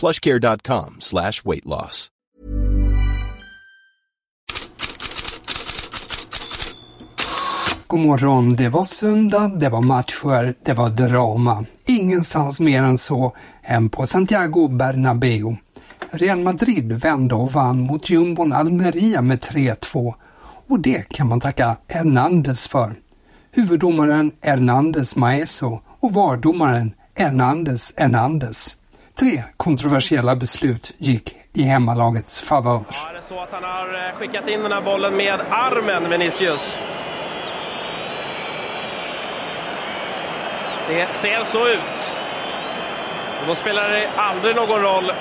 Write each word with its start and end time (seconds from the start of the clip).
plushcare.com 0.00 0.96
slash 0.98 1.44
weight 1.44 1.66
loss. 1.66 2.08
God 7.86 8.00
morgon, 8.00 8.56
det 8.56 8.68
var 8.68 8.84
söndag, 8.84 9.52
det 9.60 9.68
var 9.68 9.80
matcher, 9.80 10.54
det 10.64 10.72
var 10.72 10.88
drama. 10.88 11.64
Ingenstans 11.86 12.60
mer 12.60 12.82
än 12.82 12.98
så 12.98 13.36
än 13.62 13.88
på 13.88 14.06
Santiago 14.06 14.68
Bernabéu. 14.68 15.56
Real 16.10 16.38
Madrid 16.40 16.92
vände 16.92 17.34
och 17.34 17.52
vann 17.52 17.80
mot 17.80 18.10
jumbon 18.10 18.52
Almeria 18.52 19.22
med 19.22 19.38
3-2 19.38 20.14
och 20.68 20.80
det 20.80 21.08
kan 21.08 21.28
man 21.28 21.40
tacka 21.40 21.76
Hernandez 21.88 22.68
för. 22.68 22.94
Huvuddomaren 23.50 24.32
Hernandez 24.40 25.16
Maeso 25.16 25.80
och 26.00 26.14
vardomaren 26.14 26.94
Hernandez 27.14 27.94
Hernandez. 27.96 28.76
Tre 29.20 29.42
kontroversiella 29.56 30.36
beslut 30.36 30.94
gick 30.98 31.36
i 31.52 31.62
hemmalagets 31.62 32.42
favör. 32.42 32.80
Ja, 32.90 33.10
är 33.10 33.14
det 33.14 33.22
så 33.22 33.40
att 33.40 33.52
han 33.52 33.64
har 33.64 33.94
eh, 33.94 34.18
skickat 34.18 34.48
in 34.48 34.62
den 34.62 34.72
här 34.72 34.80
bollen 34.80 35.16
med 35.16 35.40
armen, 35.50 36.10
Vinicius? 36.10 36.78
Det 40.88 41.14
ser 41.14 41.44
så 41.44 41.68
ut. 41.68 42.20
Och 43.40 43.46
då 43.46 43.54
spelar 43.54 43.88
det 43.88 44.08
aldrig 44.16 44.56
någon 44.56 44.82
roll 44.82 45.12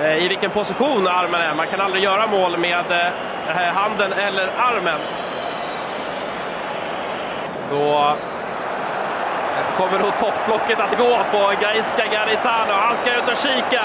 eh, 0.00 0.24
i 0.24 0.28
vilken 0.28 0.50
position 0.50 1.06
armen 1.06 1.40
är. 1.40 1.54
Man 1.54 1.66
kan 1.66 1.80
aldrig 1.80 2.04
göra 2.04 2.26
mål 2.26 2.58
med 2.58 2.92
eh, 3.48 3.74
handen 3.74 4.12
eller 4.12 4.48
armen. 4.56 5.00
Då 7.70 8.16
kommer 9.76 9.98
nog 9.98 10.18
topplocket 10.18 10.80
att 10.80 10.98
gå 10.98 11.18
på 11.32 11.52
Gaisca 11.60 12.04
Garitano. 12.12 12.72
Han 12.72 12.96
ska 12.96 13.18
ut 13.18 13.28
och 13.28 13.36
kika. 13.36 13.84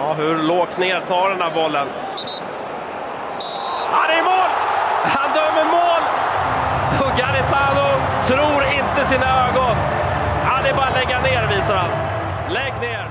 Ja, 0.00 0.12
hur 0.12 0.36
lågt 0.36 0.78
ner 0.78 1.00
tar 1.00 1.30
den 1.30 1.42
här 1.42 1.50
bollen? 1.50 1.86
Ja, 3.92 3.98
det 4.08 4.14
är 4.14 4.24
mål! 4.24 4.50
Han 5.04 5.30
dömer 5.34 5.64
mål! 5.72 6.02
Och 7.00 7.18
Garitano 7.18 7.88
tror 8.24 8.62
inte 8.78 9.04
sina 9.04 9.48
ögon. 9.48 9.76
Ja, 10.44 10.58
det 10.62 10.68
är 10.68 10.74
bara 10.74 10.86
att 10.86 10.94
lägga 10.94 11.20
ner, 11.20 11.56
visar 11.56 11.76
han. 11.76 11.90
Lägg 12.54 12.72
ner! 12.80 13.06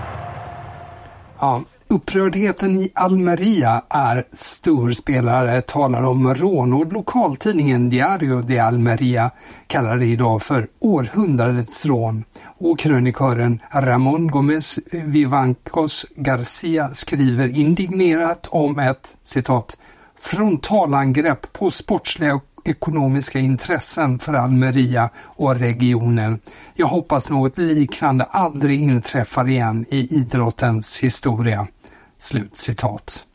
Ja, 1.39 1.61
upprördheten 1.89 2.75
i 2.75 2.91
Almeria 2.93 3.81
är 3.89 4.27
stor. 4.31 4.91
Spelare 4.91 5.61
talar 5.61 6.03
om 6.03 6.35
rån 6.35 6.73
och 6.73 6.93
lokaltidningen 6.93 7.89
Diario 7.89 8.41
de 8.41 8.59
Almeria 8.59 9.31
kallar 9.67 9.97
det 9.97 10.05
idag 10.05 10.41
för 10.41 10.67
århundradets 10.79 11.85
rån. 11.85 12.23
Och 12.43 12.79
krönikören 12.79 13.61
Ramon 13.71 14.27
Gomez 14.27 14.79
Vivancos 14.91 16.05
Garcia 16.15 16.89
skriver 16.93 17.47
indignerat 17.47 18.47
om 18.51 18.79
ett 18.79 19.17
citat 19.23 19.77
frontalangrepp 20.19 21.53
på 21.53 21.71
sportsliga 21.71 22.35
och 22.35 22.43
ekonomiska 22.67 23.39
intressen 23.39 24.19
för 24.19 24.33
Almeria 24.33 25.09
och 25.23 25.55
regionen. 25.55 26.39
Jag 26.73 26.87
hoppas 26.87 27.29
något 27.29 27.57
liknande 27.57 28.23
aldrig 28.23 28.81
inträffar 28.81 29.49
igen 29.49 29.85
i 29.89 30.15
idrottens 30.15 30.99
historia. 30.99 31.67
Slut 32.17 32.57
citat. 32.57 33.25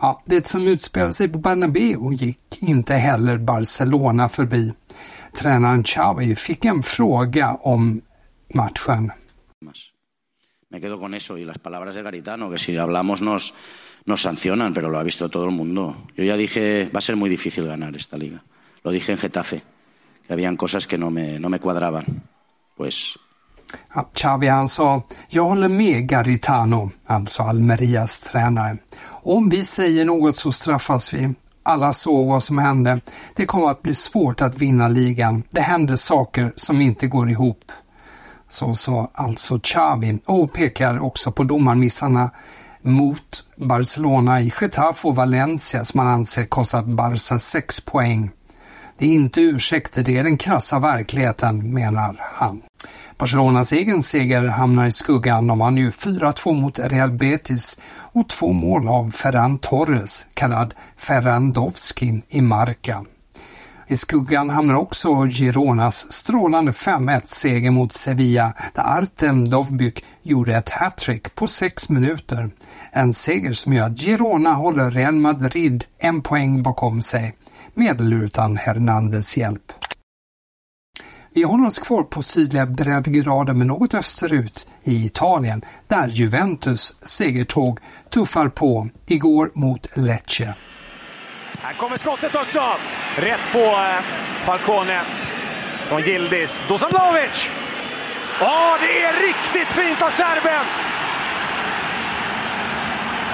Ja, 0.00 0.22
det 0.26 0.46
som 0.46 0.66
utspelade 0.66 1.12
sig 1.12 1.28
på 1.28 1.38
Bernabéu 1.38 2.12
gick 2.12 2.62
inte 2.62 2.94
heller 2.94 3.38
Barcelona 3.38 4.28
förbi. 4.28 4.72
Tränaren 5.32 5.82
Xavi 5.82 6.36
fick 6.36 6.64
en 6.64 6.82
fråga 6.82 7.54
om 7.54 8.02
matchen. 8.54 9.12
Me 10.68 10.80
quedo 10.80 10.98
con 10.98 11.14
eso 11.14 11.38
y 11.38 11.44
las 11.44 11.58
palabras 11.58 11.94
de 11.94 12.02
Garitano, 12.02 12.50
que 12.50 12.58
si 12.58 12.76
hablamos 12.76 13.22
nos, 13.22 13.54
nos 14.04 14.22
sancionan, 14.22 14.74
pero 14.74 14.90
lo 14.90 14.98
ha 14.98 15.04
visto 15.04 15.28
todo 15.28 15.44
el 15.44 15.52
mundo. 15.52 15.96
Yo 16.16 16.24
ya 16.24 16.36
dije, 16.36 16.90
va 16.92 16.98
a 16.98 17.00
ser 17.00 17.16
muy 17.16 17.30
difícil 17.30 17.66
ganar 17.66 17.94
esta 17.94 18.16
liga. 18.16 18.42
Lo 18.82 18.90
dije 18.90 19.12
en 19.12 19.18
Getafe, 19.18 19.62
que 20.26 20.32
habían 20.32 20.56
cosas 20.56 20.88
que 20.88 20.98
no 20.98 21.10
me, 21.10 21.38
no 21.38 21.48
me 21.48 21.60
cuadraban. 21.60 22.24
Pues 22.76 23.18
Chavi 23.94 24.06
Xavi 24.14 24.48
han 24.48 24.68
sa, 24.68 25.02
jag 25.28 25.44
håller 25.44 25.68
med 25.68 26.08
Garitano, 26.08 26.90
alltså 27.06 27.42
Almerias 27.42 28.20
tränare. 28.20 28.76
Om 29.06 29.48
vi 29.48 29.64
säger 29.64 30.04
något 30.04 30.36
så 30.36 30.52
straffas 30.52 31.14
vi. 31.14 31.34
Alla 31.62 31.92
såg 31.92 32.26
vad 32.26 32.42
som 32.42 32.58
hände. 32.58 33.00
Det 33.36 33.46
kommer 33.46 33.70
att 33.70 33.82
bli 33.82 33.94
svårt 33.94 34.40
att 34.40 34.58
vinna 34.58 34.88
ligan. 34.88 35.42
Det 35.50 35.60
händer 35.60 35.96
saker 35.96 36.52
som 36.56 36.80
inte 36.80 37.06
går 37.06 37.30
ihop. 37.30 37.72
Så 38.48 38.74
sa 38.74 39.10
alltså 39.14 39.58
Xavi 39.58 40.18
och 40.26 40.52
pekar 40.52 40.98
också 41.02 41.32
på 41.32 41.44
domarmissarna 41.44 42.30
mot 42.82 43.50
Barcelona 43.56 44.40
i 44.40 44.52
Getafe 44.60 45.08
och 45.08 45.16
Valencia 45.16 45.84
som 45.84 45.98
man 45.98 46.08
anser 46.08 46.46
kostat 46.46 46.86
Barca 46.86 47.38
6 47.38 47.80
poäng. 47.80 48.30
Det 48.98 49.06
är 49.06 49.14
inte 49.14 49.40
ursäkter, 49.40 50.02
det 50.02 50.18
är 50.18 50.24
den 50.24 50.36
krassa 50.36 50.78
verkligheten, 50.78 51.74
menar 51.74 52.16
han. 52.20 52.62
Barcelonas 53.18 53.72
egen 53.72 54.02
seger 54.02 54.44
hamnar 54.44 54.86
i 54.86 54.92
skuggan. 54.92 55.46
De 55.46 55.58
vann 55.58 55.76
ju 55.76 55.90
4-2 55.90 56.52
mot 56.52 56.78
Real 56.78 57.10
Betis 57.10 57.80
och 58.12 58.28
två 58.28 58.52
mål 58.52 58.88
av 58.88 59.10
Ferran 59.10 59.58
Torres, 59.58 60.26
kallad 60.34 60.74
Ferrandovski, 60.96 62.22
i 62.28 62.40
Marca. 62.40 63.04
I 63.86 63.96
skuggan 63.96 64.50
hamnar 64.50 64.74
också 64.74 65.26
Gironas 65.26 66.12
strålande 66.12 66.72
5-1-seger 66.72 67.70
mot 67.70 67.92
Sevilla 67.92 68.52
där 68.74 68.98
Artem 68.98 69.50
Dovbyk 69.50 70.04
gjorde 70.22 70.56
ett 70.56 70.70
hattrick 70.70 71.34
på 71.34 71.46
sex 71.46 71.88
minuter. 71.88 72.50
En 72.92 73.14
seger 73.14 73.52
som 73.52 73.72
gör 73.72 73.86
att 73.86 74.00
Girona 74.00 74.54
håller 74.54 74.90
Real 74.90 75.14
Madrid 75.14 75.84
en 75.98 76.22
poäng 76.22 76.62
bakom 76.62 77.02
sig, 77.02 77.34
med 77.74 78.00
eller 78.00 78.16
utan 78.16 78.56
Hernandez 78.56 79.36
hjälp. 79.36 79.72
Vi 81.34 81.42
håller 81.42 81.66
oss 81.66 81.78
kvar 81.78 82.02
på 82.02 82.22
sydliga 82.22 82.66
breddgrader 82.66 83.52
men 83.52 83.66
något 83.66 83.94
österut 83.94 84.68
i 84.84 85.04
Italien 85.06 85.64
där 85.88 86.08
Juventus 86.08 86.98
segertåg 87.02 87.78
tuffar 88.10 88.48
på 88.48 88.88
igår 89.06 89.50
mot 89.54 89.96
Lecce. 89.96 90.54
Här 91.58 91.74
kommer 91.74 91.96
skottet 91.96 92.34
också! 92.34 92.62
Rätt 93.16 93.40
på 93.52 93.58
eh, 93.58 94.04
Falcone 94.44 95.02
från 95.86 96.02
Gildis. 96.02 96.62
Dusan 96.68 96.90
Vlahovic! 96.90 97.50
Ja, 98.40 98.78
det 98.80 99.02
är 99.02 99.12
riktigt 99.12 99.72
fint 99.72 100.02
av 100.02 100.10
serben! 100.10 100.66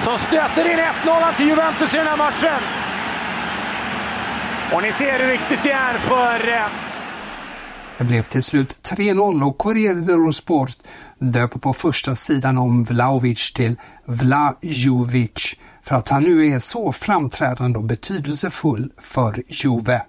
Som 0.01 0.17
stöter 0.17 0.71
in 0.71 0.79
1-0 1.05 1.35
till 1.35 1.47
Juventus 1.47 1.93
i 1.93 1.97
den 1.97 2.07
här 2.07 2.17
matchen. 2.17 2.80
Och 4.73 4.81
ni 4.81 4.91
ser 4.91 5.19
hur 5.19 5.31
viktigt 5.31 5.63
det 5.63 5.71
är 5.71 5.97
för... 5.97 6.47
Eh, 6.47 6.67
det 7.97 8.03
blev 8.03 8.23
till 8.23 8.43
slut 8.43 8.79
3-0 8.83 9.43
och 9.43 9.57
Corriere 9.57 9.99
dello 9.99 10.33
Sport 10.33 10.71
döper 11.19 11.59
på 11.59 11.73
första 11.73 12.15
sidan 12.15 12.57
om 12.57 12.83
Vlaovic 12.83 13.53
till 13.53 13.75
Vlajovic 14.05 15.55
för 15.81 15.95
att 15.95 16.09
han 16.09 16.23
nu 16.23 16.47
är 16.47 16.59
så 16.59 16.91
framträdande 16.91 17.79
och 17.79 17.83
betydelsefull 17.83 18.91
för 18.97 19.43
Juve. 19.47 20.01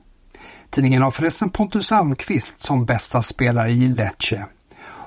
Tidningen 0.70 1.02
har 1.02 1.10
förresten 1.10 1.50
Pontus 1.50 1.92
Almqvist 1.92 2.62
som 2.62 2.84
bästa 2.84 3.22
spelare 3.22 3.70
i 3.70 3.88
Lecce. 3.88 4.46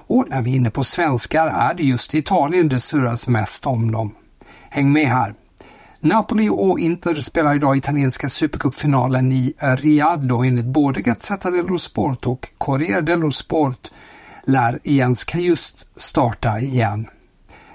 Och 0.07 0.30
när 0.30 0.42
vi 0.42 0.52
är 0.52 0.56
inne 0.56 0.72
på 0.72 0.84
svenskar 0.84 1.48
är 1.48 1.74
det 1.74 1.84
just 1.84 2.16
Italien 2.16 2.69
det 2.69 2.80
surras 2.80 3.28
mest 3.28 3.66
om 3.66 3.92
dem. 3.92 4.16
Häng 4.69 4.92
med 4.92 5.07
här! 5.07 5.34
Napoli 6.06 6.50
och 6.50 6.80
Inter 6.80 7.16
spelar 7.16 7.56
idag 7.56 7.78
italienska 7.78 8.30
supercupfinalen 8.30 9.31
i 9.31 9.54
Riyadh 9.60 10.36
och 10.36 10.46
enligt 10.46 10.66
både 10.66 11.02
Gazzetta 11.02 11.52
dello 11.52 11.78
Sport 11.78 12.28
och 12.28 12.48
Corriere 12.57 13.02
dello 13.02 13.31
Sport 13.31 13.92
lär 14.44 14.80
Jens 14.84 15.25
just 15.36 16.02
starta 16.02 16.60
igen. 16.60 17.07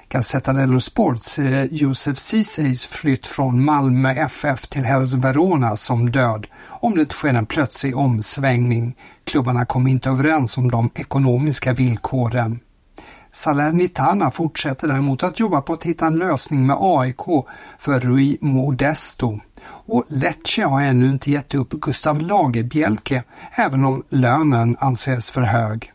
Gazzetta 0.09 0.53
dello 0.53 0.81
Sports 0.81 1.39
Josef 1.71 2.19
Ceesays 2.19 2.87
flytt 2.87 3.27
från 3.27 3.65
Malmö 3.65 4.11
FF 4.11 4.67
till 4.67 4.85
Hells 4.85 5.15
Verona 5.15 5.77
som 5.77 6.11
död 6.11 6.47
om 6.67 6.95
det 6.95 7.13
sker 7.13 7.35
en 7.35 7.47
plötslig 7.47 7.97
omsvängning. 7.97 8.97
Klubbarna 9.25 9.65
kom 9.65 9.87
inte 9.87 10.09
överens 10.09 10.59
om 10.59 10.71
de 10.71 10.91
ekonomiska 10.95 11.73
villkoren. 11.73 12.61
Salernitana 13.33 14.31
fortsätter 14.31 14.89
däremot 14.89 15.23
att 15.23 15.41
jobba 15.41 15.61
på 15.61 15.73
att 15.73 15.83
hitta 15.83 16.07
en 16.07 16.19
lösning 16.19 16.67
med 16.67 16.77
AIK 16.81 17.47
för 17.79 18.01
Rui 18.01 18.39
Modesto. 18.41 19.41
Och 19.67 20.05
Lecce 20.09 20.65
har 20.65 20.83
ännu 20.83 21.07
inte 21.07 21.31
gett 21.31 21.55
upp 21.55 21.71
Gustav 21.71 22.21
Lagerbielke 22.21 23.25
även 23.53 23.85
om 23.85 24.03
lönen 24.09 24.77
anses 24.81 25.31
för 25.31 25.43
hög. 25.43 25.93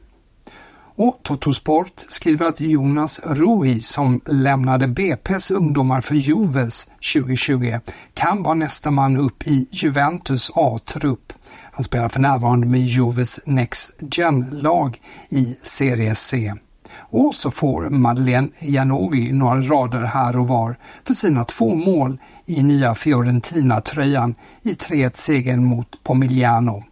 Och 0.98 1.20
Totosport 1.24 1.92
skriver 2.08 2.46
att 2.46 2.60
Jonas 2.60 3.22
Rui 3.26 3.80
som 3.80 4.22
lämnade 4.26 4.88
BP's 4.88 5.54
ungdomar 5.54 6.02
för 6.02 6.16
Juves 6.16 6.88
2020 7.14 7.80
kan 8.14 8.44
vara 8.44 8.54
nästa 8.54 8.92
man 8.92 9.18
upp 9.18 9.48
i 9.48 9.68
Juventus 9.72 10.52
A-trupp. 10.56 11.34
Han 11.72 11.84
spelar 11.84 12.10
för 12.10 12.20
närvarande 12.20 12.68
med 12.68 12.82
Juves 12.82 13.40
Next 13.46 13.94
Gen-lag 14.00 15.02
i 15.30 15.56
Serie 15.62 16.16
C. 16.16 16.54
Och 17.00 17.36
så 17.36 17.52
får 17.52 17.90
Madeleine 17.90 18.50
Janovi 18.60 19.32
några 19.32 19.62
rader 19.62 20.04
här 20.04 20.38
och 20.38 20.48
var 20.48 20.76
för 21.08 21.14
sina 21.14 21.44
två 21.44 21.76
mål 21.76 22.18
i 22.46 22.64
nya 22.64 22.96
Fiorentina-tröjan 22.96 24.36
i 24.62 24.74
3-1-segern 24.74 25.66
mot 25.66 26.04
Pomigliano. 26.04 26.84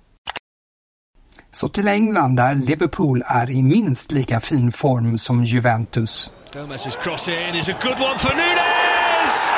Så 1.52 1.70
till 1.70 1.88
England 1.88 2.36
där 2.36 2.56
Liverpool 2.56 3.24
är 3.28 3.52
i 3.52 3.64
minst 3.64 4.12
lika 4.12 4.40
fin 4.40 4.72
form 4.72 5.18
som 5.18 5.44
Juventus. 5.44 6.32
Gomez's 6.54 6.96
cross 7.04 7.28
in 7.28 7.56
is 7.56 7.70
a 7.70 7.76
good 7.82 8.00
one 8.00 8.20
for 8.20 8.36
Nunes! 8.36 9.54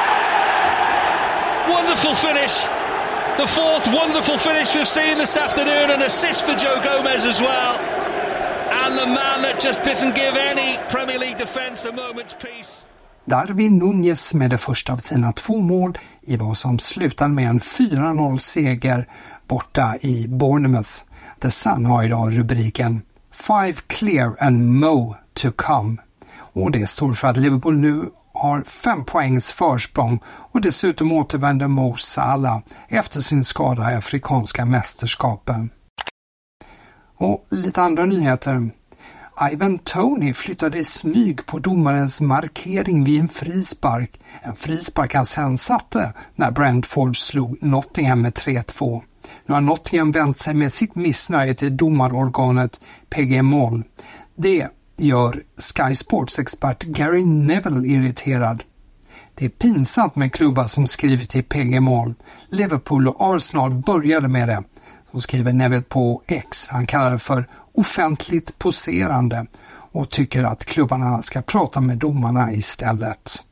Wonderful 1.70 2.16
finish! 2.16 2.66
The 3.38 3.48
fourth 3.48 3.88
wonderful 3.88 4.38
finish 4.38 4.76
we've 4.76 4.88
seen 4.88 5.18
this 5.18 5.38
afternoon, 5.38 5.92
an 5.92 6.02
assist 6.02 6.46
for 6.46 6.56
Joe 6.56 6.80
Gomez 6.84 7.26
as 7.26 7.42
well. 7.42 7.95
And 8.86 9.00
the 9.00 9.06
man 9.06 9.42
that 9.42 9.64
just 9.64 9.82
doesn't 9.82 10.16
give 10.16 10.36
any 10.52 10.78
Premier 10.92 11.20
League 11.20 11.38
defence 11.38 11.90
a 11.90 11.92
moment's 11.92 12.34
peace. 12.42 12.86
Darwin 13.26 13.78
Nunez 13.78 14.34
med 14.34 14.50
det 14.50 14.58
första 14.58 14.94
av 14.94 14.98
sina 14.98 15.32
två 15.32 15.62
mål 15.62 15.98
i 16.22 16.38
vad 16.38 16.58
som 16.58 16.80
slutade 16.80 17.34
med 17.34 17.50
en 17.50 17.60
4-0 17.60 18.38
seger 18.38 19.08
borta 19.48 19.96
i 20.02 20.28
Bournemouth. 20.28 20.92
The 21.40 21.52
Sun 21.52 21.86
har 21.86 22.04
idag 22.04 22.38
rubriken 22.38 23.02
Five 23.32 23.74
clear 23.88 24.36
and 24.40 24.80
Mo 24.80 25.16
to 25.34 25.52
come. 25.56 25.98
Och 26.38 26.72
det 26.72 26.88
står 26.88 27.14
för 27.14 27.28
att 27.28 27.38
Liverpool 27.38 27.78
nu 27.78 28.10
har 28.34 28.62
fem 28.62 29.06
poängs 29.06 29.52
försprång 29.52 30.20
och 30.28 30.62
dessutom 30.62 31.12
återvänder 31.12 31.68
Mo 31.68 31.96
Salah 31.96 32.60
efter 32.88 33.20
sin 33.20 33.44
skada 33.44 33.92
i 33.92 33.96
Afrikanska 33.96 34.66
mästerskapen. 34.66 35.70
Och 37.18 37.46
lite 37.50 37.82
andra 37.82 38.06
nyheter. 38.06 38.70
Ivan 39.52 39.80
Tony 39.80 40.34
flyttade 40.34 40.80
i 40.80 40.84
smyg 40.84 41.46
på 41.46 41.60
domarens 41.60 42.22
markering 42.22 43.04
vid 43.04 43.20
en 43.20 43.28
frispark. 43.28 44.20
En 44.42 44.56
frispark 44.56 45.14
han 45.14 45.26
sen 45.26 45.58
satte 45.58 46.14
när 46.36 46.52
Brentford 46.52 47.18
slog 47.18 47.64
Nottingham 47.64 48.22
med 48.22 48.34
3-2. 48.34 49.02
Nu 49.46 49.54
har 49.54 49.62
Nottingham 49.62 50.12
vänt 50.12 50.38
sig 50.38 50.54
med 50.54 50.74
sitt 50.74 50.96
missnöje 50.96 51.54
till 51.54 51.78
domarorganet 51.78 52.82
PG 53.10 53.44
Moll. 53.44 53.84
Det 54.36 54.68
gör 54.98 55.44
Sky 55.58 55.96
Sports 55.96 56.40
expert 56.40 56.84
Gary 56.84 57.26
Neville 57.26 57.88
irriterad. 57.88 58.64
Det 59.36 59.46
är 59.46 59.50
pinsamt 59.50 60.16
med 60.16 60.34
klubbar 60.34 60.68
som 60.68 60.88
skriver 60.88 61.26
till 61.26 61.44
PG 61.44 61.82
Moll. 61.82 62.14
Liverpool 62.50 63.08
och 63.08 63.36
Arsenal 63.36 63.74
började 63.74 64.28
med 64.28 64.48
det. 64.48 64.64
Så 65.16 65.22
skriver 65.22 65.54
Neville 65.54 65.82
på 65.82 66.22
X. 66.28 66.68
Han 66.70 66.86
kallar 66.86 67.12
det 67.12 67.20
för 67.20 67.46
offentligt 67.74 68.60
poserande 68.60 69.46
och 69.92 70.10
tycker 70.10 70.44
att 70.44 70.66
klubbarna 70.66 71.22
ska 71.22 71.42
prata 71.42 71.82
med 71.82 71.98
domarna 71.98 72.54
istället. 72.54 73.44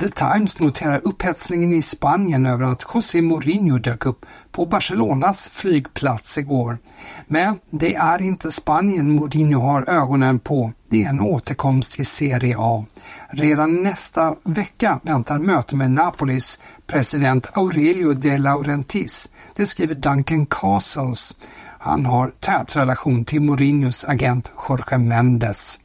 The 0.00 0.08
Times 0.08 0.60
noterar 0.60 1.00
upphetsningen 1.04 1.72
i 1.72 1.82
Spanien 1.82 2.46
över 2.46 2.64
att 2.64 2.84
José 2.94 3.22
Mourinho 3.22 3.78
dök 3.78 4.06
upp 4.06 4.26
på 4.52 4.66
Barcelonas 4.66 5.48
flygplats 5.48 6.38
igår. 6.38 6.78
Men 7.26 7.58
det 7.70 7.94
är 7.94 8.22
inte 8.22 8.50
Spanien 8.50 9.10
Mourinho 9.10 9.60
har 9.60 9.90
ögonen 9.90 10.38
på, 10.38 10.72
det 10.90 11.04
är 11.04 11.08
en 11.08 11.20
återkomst 11.20 11.92
till 11.92 12.06
Serie 12.06 12.56
A. 12.58 12.84
Redan 13.28 13.82
nästa 13.82 14.34
vecka 14.42 15.00
väntar 15.02 15.38
möte 15.38 15.76
med 15.76 15.90
Napolis 15.90 16.60
president 16.86 17.56
Aurelio 17.56 18.12
de 18.14 18.38
Laurentiis. 18.38 19.30
Det 19.56 19.66
skriver 19.66 19.94
Duncan 19.94 20.46
Castles. 20.46 21.36
Han 21.78 22.06
har 22.06 22.32
tät 22.40 22.76
relation 22.76 23.24
till 23.24 23.40
Mourinhos 23.40 24.04
agent 24.04 24.52
Jorge 24.68 24.98
Mendes. 24.98 25.78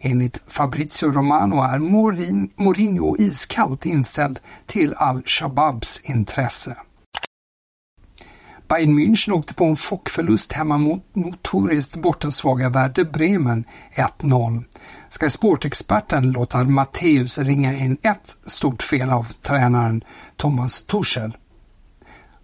Enligt 0.00 0.40
Fabrizio 0.46 1.12
Romano 1.12 1.62
är 1.62 1.78
Mourinho 2.56 3.16
iskallt 3.18 3.86
inställd 3.86 4.38
till 4.66 4.94
al-Shababs 4.94 6.00
intresse. 6.04 6.76
Bayern 8.68 8.98
München 8.98 9.32
åkte 9.32 9.54
på 9.54 9.64
en 9.64 9.76
chockförlust 9.76 10.52
hemma 10.52 10.78
mot 10.78 11.02
notoriskt 11.12 11.96
bortasvaga 11.96 12.68
Werder 12.68 13.04
Bremen 13.04 13.64
1-0. 13.94 14.64
Ska 15.08 15.30
sportexperten 15.30 16.32
låta 16.32 16.58
låter 16.58 16.70
Matteus 16.72 17.38
ringa 17.38 17.74
in 17.74 17.96
ett 18.02 18.36
stort 18.46 18.82
fel 18.82 19.10
av 19.10 19.32
tränaren 19.42 20.04
Thomas 20.36 20.82
Tuchel. 20.82 21.36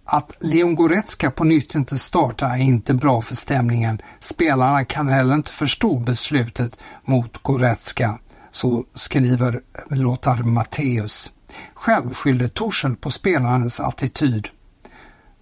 Att 0.05 0.37
Leon 0.39 0.75
Goretzka 0.75 1.31
på 1.31 1.43
nytt 1.43 1.75
inte 1.75 1.97
startar 1.97 2.49
är 2.49 2.57
inte 2.57 2.93
bra 2.93 3.21
för 3.21 3.35
stämningen. 3.35 4.01
Spelarna 4.19 4.85
kan 4.85 5.07
heller 5.07 5.33
inte 5.33 5.51
förstå 5.51 5.99
beslutet 5.99 6.79
mot 7.05 7.43
Goretzka, 7.43 8.19
så 8.51 8.85
skriver 8.93 9.61
Lothar 9.89 10.43
Matteus. 10.43 11.31
Själv 11.73 12.13
skyllde 12.13 12.49
Torshäll 12.49 12.95
på 12.95 13.11
spelarens 13.11 13.79
attityd. 13.79 14.47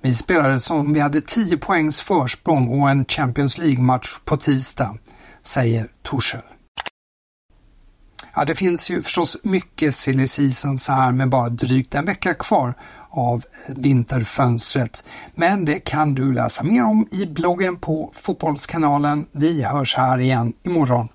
Vi 0.02 0.14
spelade 0.14 0.60
som 0.60 0.94
vi 0.94 1.00
hade 1.00 1.22
10 1.22 1.58
poängs 1.58 2.02
försprång 2.02 2.82
och 2.82 2.90
en 2.90 3.06
Champions 3.06 3.58
League-match 3.58 4.20
på 4.26 4.38
tisdag, 4.38 4.98
säger 5.44 5.88
Torshäll. 6.02 6.42
Ja, 8.36 8.46
det 8.46 8.56
finns 8.56 8.90
ju 8.90 9.02
förstås 9.02 9.38
mycket 9.44 9.96
silly 9.96 10.28
season 10.28 10.78
så 10.78 10.92
här 10.92 11.12
med 11.12 11.30
bara 11.30 11.50
drygt 11.50 11.96
en 11.96 12.06
vecka 12.06 12.34
kvar 12.34 12.74
av 13.10 13.44
vinterfönstret. 13.68 15.04
Men 15.36 15.66
det 15.66 15.80
kan 15.80 16.16
du 16.16 16.34
läsa 16.34 16.64
mer 16.64 16.84
om 16.84 17.08
i 17.12 17.26
bloggen 17.26 17.78
på 17.78 18.12
Fotbollskanalen. 18.14 19.26
Vi 19.32 19.64
hörs 19.64 19.96
här 19.96 20.18
igen 20.18 20.54
imorgon. 20.64 21.08